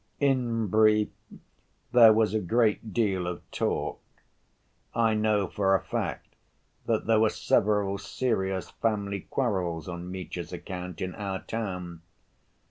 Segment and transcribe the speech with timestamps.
[0.19, 1.09] In brief,
[1.91, 3.99] there was a great deal of talk.
[4.95, 6.33] I know for a fact
[6.87, 12.01] that there were several serious family quarrels on Mitya's account in our town.